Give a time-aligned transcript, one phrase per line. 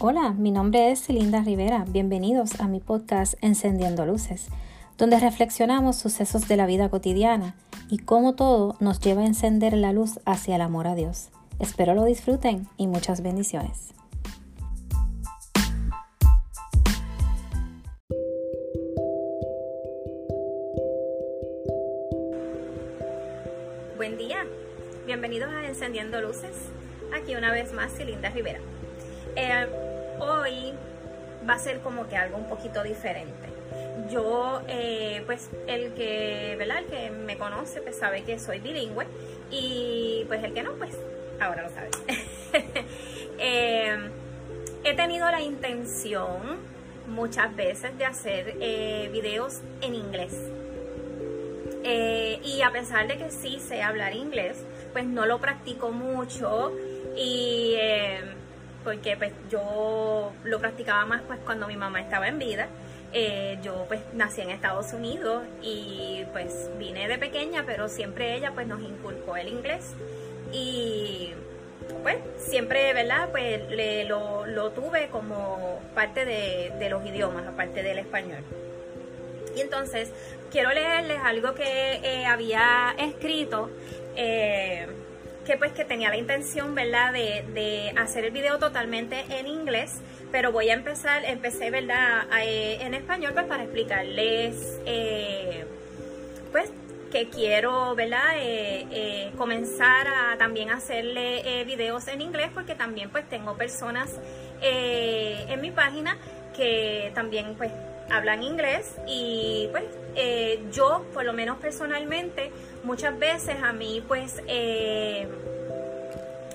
[0.00, 1.84] Hola, mi nombre es Linda Rivera.
[1.88, 4.46] Bienvenidos a mi podcast Encendiendo Luces,
[4.96, 7.56] donde reflexionamos sucesos de la vida cotidiana
[7.90, 11.30] y cómo todo nos lleva a encender la luz hacia el amor a Dios.
[11.58, 13.92] Espero lo disfruten y muchas bendiciones.
[23.96, 24.46] Buen día,
[25.06, 26.54] bienvenidos a Encendiendo Luces.
[27.20, 28.60] Aquí una vez más Linda Rivera.
[29.34, 29.87] Eh,
[30.20, 30.72] hoy
[31.48, 33.48] va a ser como que algo un poquito diferente.
[34.10, 36.78] Yo, eh, pues el que, ¿verdad?
[36.78, 39.06] El que me conoce, pues sabe que soy bilingüe
[39.50, 40.96] y pues el que no, pues
[41.40, 41.90] ahora lo sabe.
[43.40, 43.96] Eh,
[44.82, 46.40] he tenido la intención
[47.06, 50.34] muchas veces de hacer eh, videos en inglés.
[52.42, 56.72] y a pesar de que sí sé hablar inglés, pues no lo practico mucho
[57.16, 57.76] y
[58.84, 62.68] porque pues yo lo practicaba más pues cuando mi mamá estaba en vida.
[63.12, 68.52] Eh, yo pues nací en Estados Unidos y pues vine de pequeña, pero siempre ella
[68.52, 69.94] pues nos inculcó el inglés
[70.52, 71.32] y
[72.02, 73.30] pues siempre, ¿verdad?
[73.30, 73.62] Pues
[74.08, 78.42] lo, tuve como parte de, los idiomas, aparte del español.
[79.56, 80.12] Y entonces
[80.50, 83.70] quiero leerles algo que eh, había escrito.
[84.16, 84.86] Eh,
[85.48, 87.10] que pues que tenía la intención, ¿verdad?
[87.10, 89.98] De, hacer el video totalmente en inglés,
[90.30, 92.26] pero voy a empezar, empecé, ¿verdad?
[92.42, 95.64] Eh, en español pues para explicarles, eh,
[96.52, 96.70] pues
[97.10, 98.34] que quiero, ¿verdad?
[98.36, 104.20] Eh, comenzar a también hacerle videos en inglés porque también pues tengo personas
[104.60, 106.18] en mi página
[106.54, 107.72] que también pues
[108.10, 109.84] hablan inglés y pues
[110.72, 112.50] yo por lo menos personalmente
[112.82, 115.28] muchas veces a mí pues eh,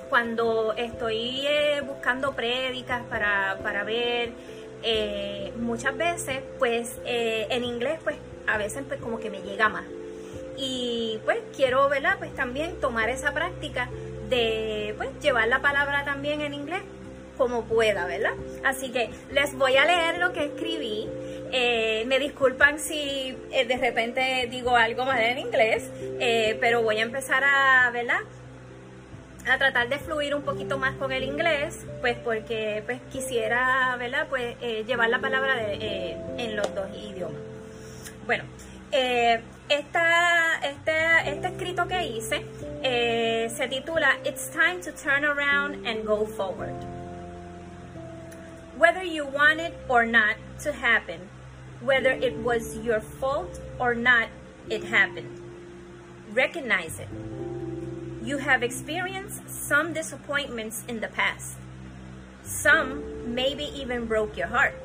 [0.09, 4.31] cuando estoy eh, buscando prédicas para, ver,
[4.83, 9.85] eh, muchas veces pues en inglés pues a veces pues como que me llega más.
[10.55, 12.17] Y pues quiero, ¿verdad?
[12.19, 13.89] Pues también tomar esa práctica
[14.29, 16.83] de pues llevar la palabra también en inglés
[17.37, 18.33] como pueda, ¿verdad?
[18.63, 21.09] Así que les voy a leer lo que escribí
[21.55, 25.87] eh, me disculpan si eh, de repente digo algo mal en inglés,
[26.19, 28.21] eh, pero voy a empezar a, ¿verdad?
[29.47, 34.25] A tratar de fluir un poquito más con el inglés, pues porque pues quisiera, ¿verdad?
[34.29, 37.39] Pues llevar la palabra en los dos idiomas.
[38.25, 38.45] Bueno,
[39.69, 42.45] esta, este, este escrito que hice
[43.49, 46.73] se titula It's time to turn around and go forward.
[48.75, 51.19] Whether you want it or not to happen,
[51.83, 54.29] whether it was your fault or not,
[54.69, 55.41] it happened.
[56.31, 57.09] Recognize it.
[58.23, 61.57] You have experienced some disappointments in the past.
[62.43, 64.75] Some maybe even broke your heart.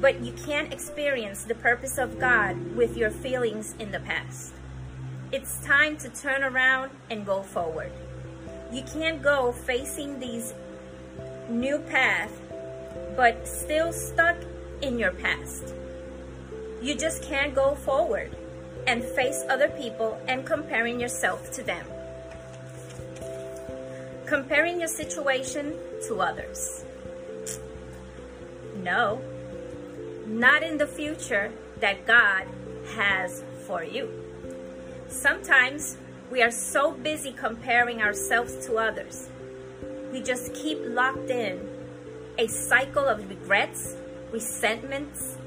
[0.00, 4.52] But you can't experience the purpose of God with your feelings in the past.
[5.30, 7.92] It's time to turn around and go forward.
[8.72, 10.54] You can't go facing these
[11.48, 12.32] new path,
[13.16, 14.36] but still stuck
[14.82, 15.72] in your past.
[16.84, 18.36] You just can't go forward
[18.86, 21.86] and face other people and comparing yourself to them.
[24.26, 26.84] Comparing your situation to others.
[28.82, 29.22] No,
[30.26, 31.50] not in the future
[31.80, 32.46] that God
[32.96, 34.10] has for you.
[35.08, 35.96] Sometimes
[36.30, 39.30] we are so busy comparing ourselves to others.
[40.12, 41.66] We just keep locked in
[42.36, 43.96] a cycle of regrets,
[44.30, 45.38] resentments,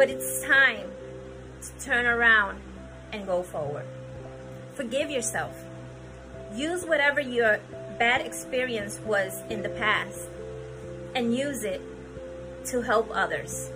[0.00, 0.90] but it's time
[1.60, 2.58] to turn around
[3.12, 3.84] and go forward.
[4.72, 5.54] Forgive yourself.
[6.54, 7.60] Use whatever your
[7.98, 10.22] bad experience was in the past
[11.14, 11.82] and use it
[12.64, 13.68] to help others.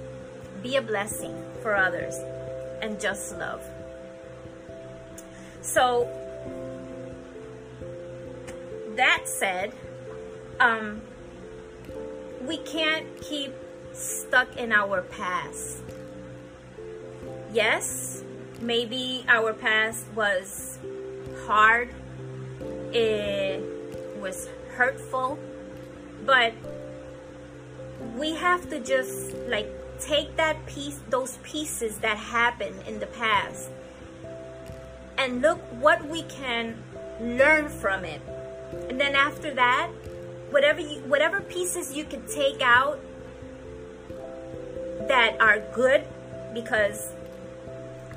[0.63, 2.15] Be a blessing for others
[2.81, 3.63] and just love.
[5.61, 6.09] So,
[8.97, 9.75] that said,
[10.59, 11.03] um,
[12.41, 13.53] we can't keep
[13.93, 15.83] stuck in our past
[17.55, 18.25] yes,
[18.61, 20.79] maybe our past was
[21.47, 21.89] hard,
[22.93, 23.63] it
[24.19, 25.39] was hurtful,
[26.27, 26.53] but
[28.17, 29.71] we have to just like
[30.01, 33.71] take that piece, those pieces that happened in the past,
[35.17, 36.77] and look what we can
[37.21, 38.21] learn from it.
[38.89, 39.89] And then after that,
[40.51, 42.99] whatever you, whatever pieces you can take out
[45.07, 46.05] that are good
[46.53, 47.13] because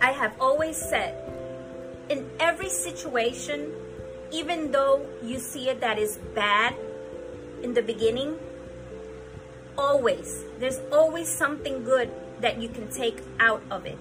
[0.02, 1.16] I have always said,
[2.10, 3.74] in every situation,
[4.32, 6.76] even though you see it that is bad
[7.64, 8.38] in the beginning,
[9.78, 12.12] always, there's always something good
[12.42, 13.98] that you can take out of it.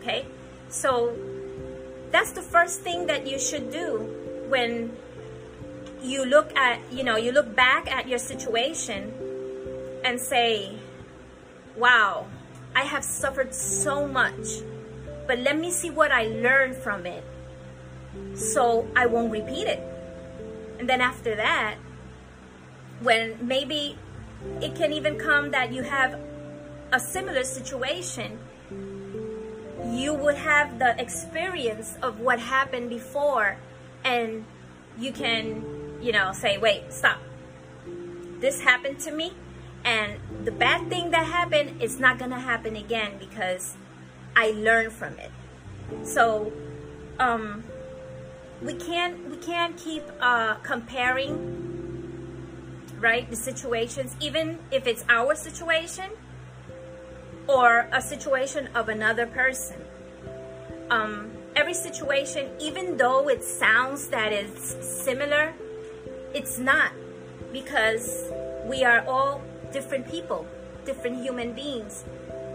[0.00, 0.26] Okay?
[0.68, 1.16] So
[2.10, 4.96] that's the first thing that you should do when
[6.02, 9.12] you look at, you know, you look back at your situation
[10.04, 10.78] and say,
[11.76, 12.26] wow,
[12.74, 14.62] I have suffered so much,
[15.28, 17.22] but let me see what I learned from it
[18.34, 19.80] so I won't repeat it.
[20.80, 21.76] And then after that,
[23.02, 23.98] when maybe
[24.62, 26.18] it can even come that you have
[26.92, 28.38] a similar situation,
[29.84, 33.58] you would have the experience of what happened before
[34.04, 34.46] and
[34.98, 37.20] you can, you know, say, wait, stop.
[38.40, 39.34] This happened to me
[39.84, 43.76] and the bad thing that happened is not going to happen again because
[44.38, 45.32] I learned from it.
[46.04, 46.52] So,
[47.18, 47.64] um,
[48.62, 51.34] we can't we can't keep uh, comparing
[53.00, 56.10] right the situations even if it's our situation
[57.46, 59.76] or a situation of another person
[60.90, 65.54] um, every situation even though it sounds that it's similar
[66.34, 66.90] it's not
[67.52, 68.24] because
[68.66, 69.40] we are all
[69.72, 70.44] different people
[70.84, 72.04] different human beings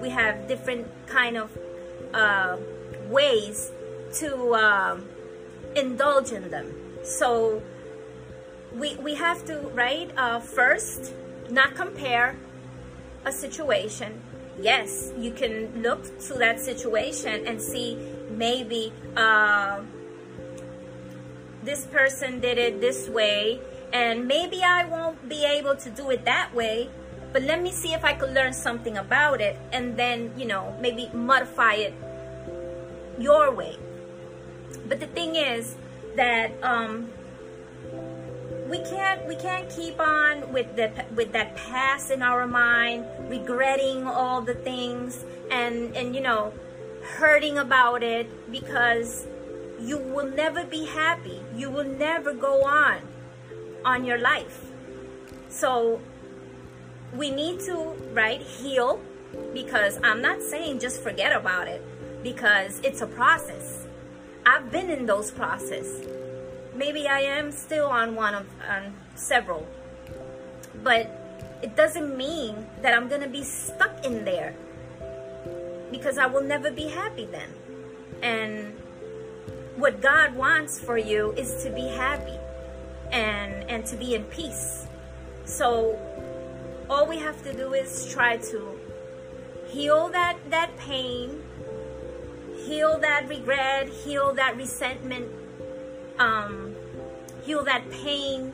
[0.01, 1.49] we have different kind of
[2.13, 2.57] uh,
[3.09, 3.71] ways
[4.15, 5.07] to um,
[5.75, 6.73] indulge in them.
[7.03, 7.61] So
[8.73, 11.13] we, we have to, right, uh, first,
[11.49, 12.35] not compare
[13.25, 14.21] a situation.
[14.59, 17.97] Yes, you can look to that situation and see
[18.29, 19.81] maybe uh,
[21.63, 23.59] this person did it this way
[23.91, 26.89] and maybe I won't be able to do it that way
[27.33, 30.77] but let me see if I could learn something about it and then, you know,
[30.79, 31.93] maybe modify it
[33.17, 33.77] your way.
[34.87, 35.75] But the thing is
[36.15, 37.09] that um,
[38.69, 44.05] we can't we can't keep on with the with that past in our mind, regretting
[44.05, 46.53] all the things and and you know
[47.17, 49.27] hurting about it because
[49.79, 51.41] you will never be happy.
[51.55, 53.01] You will never go on
[53.85, 54.71] on your life.
[55.49, 56.01] So
[57.15, 57.75] we need to
[58.13, 58.99] right heal
[59.53, 61.81] because I'm not saying just forget about it
[62.23, 63.87] because it's a process
[64.45, 66.05] I've been in those processes.
[66.75, 69.65] Maybe I am still on one of on several.
[70.83, 71.07] But
[71.61, 74.53] it doesn't mean that I'm to be stuck in there.
[75.91, 77.49] Because I will never be happy then.
[78.21, 78.73] And
[79.77, 82.37] what God wants for you is to be happy
[83.11, 84.87] and and to be in peace.
[85.45, 85.97] So
[86.89, 88.79] all we have to do is try to
[89.67, 91.41] heal that that pain
[92.65, 95.29] heal that regret, heal that resentment,
[96.17, 96.75] um,
[97.43, 98.53] heal that pain,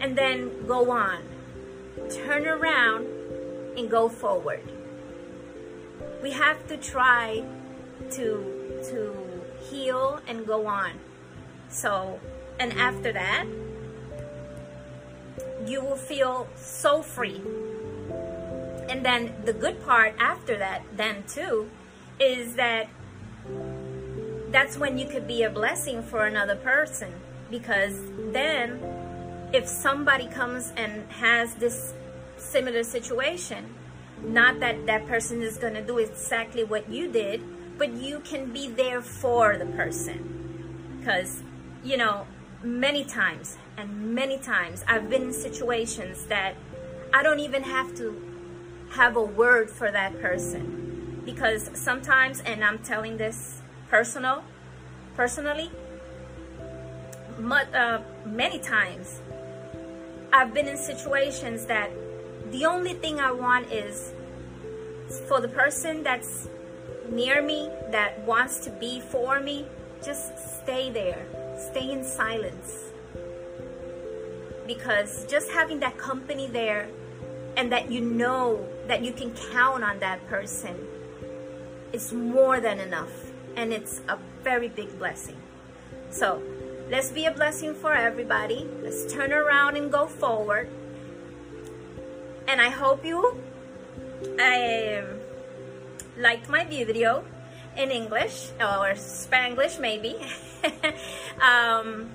[0.00, 1.22] and then go on.
[2.10, 3.06] Turn around
[3.76, 4.62] and go forward.
[6.22, 7.44] We have to try
[8.10, 10.92] to to heal and go on.
[11.68, 12.20] So,
[12.60, 13.46] and after that,
[15.68, 17.40] you will feel so free.
[18.88, 21.68] And then the good part after that, then too,
[22.18, 22.88] is that
[24.50, 27.12] that's when you could be a blessing for another person
[27.50, 28.00] because
[28.32, 28.80] then
[29.52, 31.92] if somebody comes and has this
[32.36, 33.74] similar situation
[34.22, 37.42] not that that person is going to do exactly what you did
[37.78, 41.42] but you can be there for the person because
[41.84, 42.26] you know
[42.62, 46.56] many times and many times I've been in situations that
[47.14, 48.20] I don't even have to
[48.90, 54.42] have a word for that person because sometimes, and I'm telling this personal,
[55.14, 55.70] personally,
[57.40, 59.20] uh, many times,
[60.32, 61.90] I've been in situations that
[62.50, 64.12] the only thing I want is
[65.28, 66.48] for the person that's
[67.10, 69.66] near me, that wants to be for me,
[70.04, 71.26] just stay there.
[71.70, 72.88] Stay in silence.
[74.68, 76.88] Because just having that company there
[77.56, 80.76] and that you know that you can count on that person
[81.92, 85.36] is more than enough and it's a very big blessing.
[86.10, 86.42] So
[86.90, 88.68] let's be a blessing for everybody.
[88.82, 90.68] Let's turn around and go forward.
[92.46, 93.40] And I hope you
[94.38, 95.04] um,
[96.18, 97.24] liked my video
[97.76, 100.16] in English or Spanglish maybe.
[101.40, 102.10] um,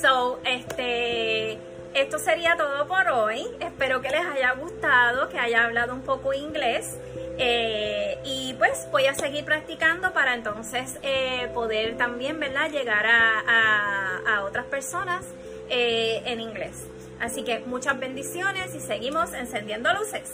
[0.00, 1.58] so, este,
[1.94, 3.46] esto sería todo por hoy.
[3.60, 6.98] Espero que les haya gustado, que haya hablado un poco inglés.
[7.38, 12.70] Eh, y pues voy a seguir practicando para entonces eh, poder también, ¿verdad?
[12.70, 15.24] Llegar a, a, otras personas
[15.68, 16.86] eh, en inglés.
[17.20, 20.30] Así que muchas bendiciones y seguimos encendiendo luces.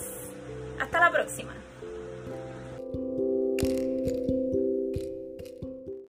[0.79, 1.55] Hasta la próxima.